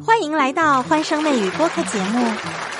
[0.00, 2.26] 欢迎来到欢声妹语播客节目，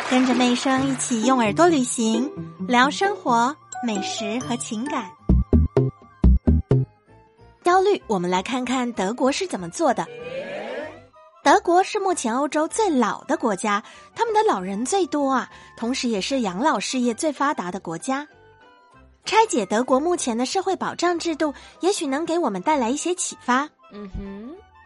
[0.08, 2.32] 跟着妹声一起用耳朵旅行，
[2.66, 3.54] 聊生活、
[3.86, 5.10] 美食和情感。
[7.62, 10.06] 焦虑，我们来看看德国是怎么做的。
[11.44, 13.82] 德国是目前欧洲最老的国家，
[14.14, 18.26] 他们的老人最多啊，同时也是养老事业最发达的国家。
[19.26, 23.68] 拆解德国目前的社会保障制度，也许能给我们带来一些启发。
[23.92, 24.41] 嗯哼，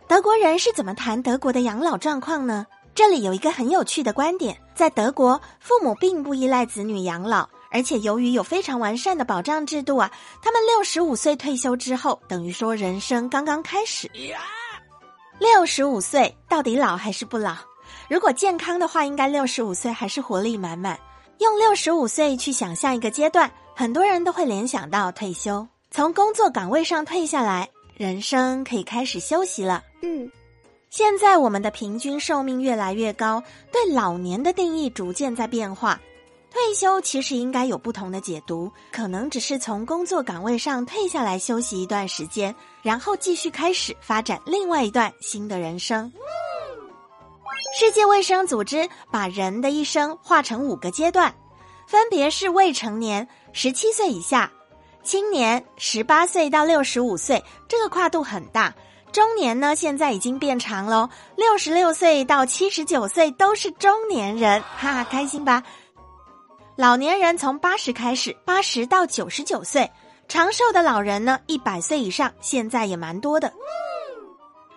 [0.08, 2.64] 德国人是怎么谈德国的养老状况呢？
[2.94, 10.08] 这里有一个很有趣的观点：在德国，父母并不依赖子女养老，而且由于有非常完善的保障制度啊，
[10.40, 14.08] 他们六十五岁退休之后，等于说人生刚刚开始。
[15.40, 17.56] 六十五岁到底老还是不老？
[18.08, 20.96] 如果健康的话，应该六十五岁还是活力满满。
[21.38, 23.50] 用六十五岁去想象一个阶段。
[23.74, 29.82] 很多人都会联想到退休，从工作岗位上退下来，人生可以开始休息了。
[30.02, 30.30] 嗯，
[30.90, 33.42] 现在我们的平均寿命越来越高，
[33.72, 35.98] 对老年的定义逐渐在变化。
[36.50, 46.12] 退休其实应该有不同的解读，可能只是从工作岗位上退下来休息一段时间，然后继续开始发展另外一段新的人生。
[47.78, 51.34] 世界卫生组织把人的一生划成五个阶段。
[51.86, 54.50] 分别是未成年十七岁以下，
[55.06, 58.74] 青年十八岁到六十五岁，这个跨度很大。
[59.12, 65.62] 中年呢，现在已经变长喽，六十六岁到七十九岁都是中年人，哈哈，开心吧？
[66.74, 69.88] 老年人从八十开始，八十到九十九岁，
[70.26, 73.52] 长寿的老人呢，一百岁以上，现在也蛮多的。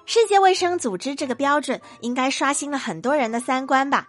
[0.05, 4.07] 世界卫生组织这个标准应该刷新了很多人的三观吧？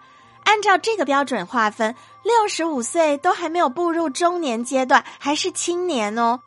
[0.50, 6.40] 按照这个标准划分，六十五岁都还没有步入中年阶段，还是青年哦。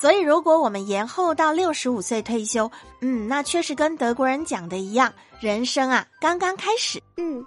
[0.00, 7.02] 所以，如果我们延后到六十五岁退休，嗯，那确实跟德国人讲的一样，人生啊刚刚开始。
[7.16, 7.44] 嗯，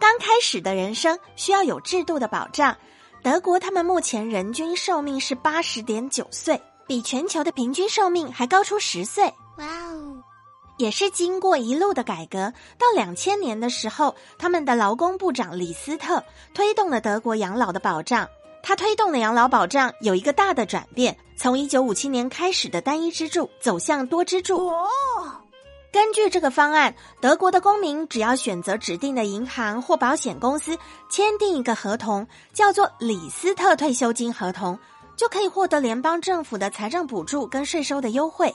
[0.00, 2.76] 刚开始的人生需要有制度的保障。
[3.22, 9.32] 德国他们目前人均寿命是八十点九岁，比全球的平均寿命还高出十岁。
[9.58, 10.15] 哇哦！
[10.76, 16.22] 也是经过一路的改革，到两千年的时候，他们的劳工部长李斯特
[16.54, 18.28] 推动了德国养老的保障。
[18.62, 24.66] 他推动的养老保障有一个大的转变，从一九五七年开始的单一支柱走向多支柱。
[24.66, 24.88] 哦，
[25.92, 30.76] 根据这个方案，德国的公民只要选择指定的银行或保险公司
[31.08, 34.76] 签订一个合同，叫做李斯特退休金合同，
[35.16, 38.52] 就可以获得联邦政府的财政补助跟税收的优惠。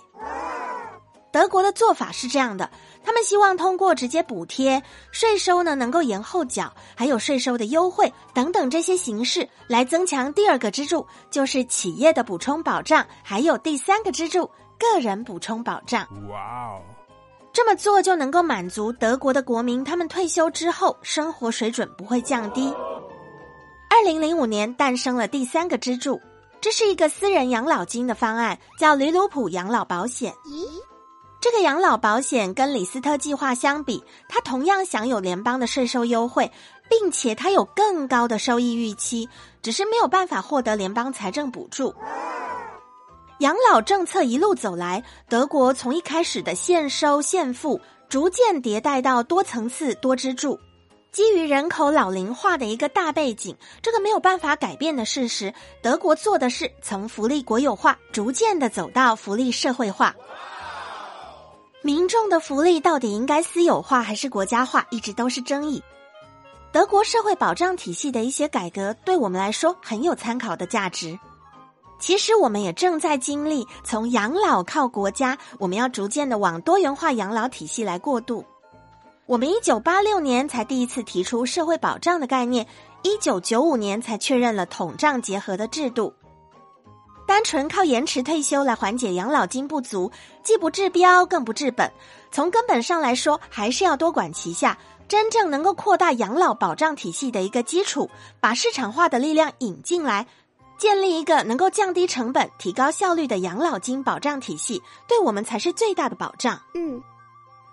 [1.31, 2.69] 德国的做法是这样的，
[3.03, 4.81] 他们希望通过直接补贴、
[5.11, 16.05] 税收呢能够延后缴，还有税收的优惠等等这些形式，来增强第二个支柱，就是企业的补充保障，还有第三个支柱个人补充保障。
[16.29, 16.37] 哇
[16.67, 16.81] 哦，
[17.53, 22.73] 这么做就能够满足德国的国民，他们退休之后生活水准不会降低。
[23.89, 26.19] 二零零五年诞生了第三个支柱，
[26.59, 30.33] 这是一个私人养老金的方案，叫吕鲁普养老保险。
[30.45, 30.90] 咦？
[31.41, 36.51] 这个养老保险跟李斯特计划相比，它同样享有联邦的税收优惠，
[36.87, 39.27] 并且它有更高的收益预期，
[39.63, 41.95] 只是没有办法获得联邦财政补助。
[43.39, 50.59] 养老政策一路走来，德国从一开始的现收现付，逐渐迭代到多层次多支柱。
[51.11, 60.15] 基于人口老龄化的一个大背景，这个没有办法改变的事实，德国做的是从福利国有化，逐渐的走到福利社会化。
[61.83, 65.81] 民众的福利到底应该私有化还是国家化，一直都是争议。
[66.71, 71.17] 德国社会保障体系的一些改革，对我们来说很有参考的价值。
[71.99, 78.45] 其实，我们也正在经历从养老靠国家，我们要逐渐的往多元化养老体系来过渡。
[79.25, 82.67] 我们一九八六年才第一次提出社会保障的概念，
[83.01, 86.13] 一九九五年才确认了统账结合的制度。
[87.31, 90.11] 单纯靠延迟退休来缓解养老金不足，
[90.43, 91.89] 既不治标更不治本。
[92.29, 98.09] 从根本上来说，还是要多管齐下，真正能够扩大养老保障体系的一个基础，
[98.41, 100.27] 把市场化的力量引进来，
[100.77, 106.61] 建立一个能够降低成本、提高效率的养老金保障体系，对我们才是最大的保障。
[106.73, 107.01] 嗯，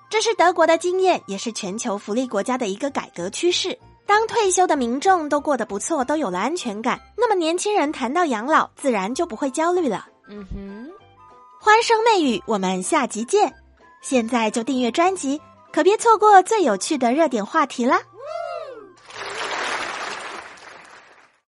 [0.08, 3.76] 这是德国的经验，也是全球福利国家的一个改革趋势。
[4.08, 10.08] 当退休的民众都过得不错，都有了安全感，那么年轻人谈到养老，自然就不会焦虑了。
[10.30, 10.90] 嗯哼，
[11.60, 13.54] 欢声媚语，我们下集见。
[14.00, 15.38] 现在就订阅专辑，
[15.70, 18.00] 可别错过最有趣的热点话题啦。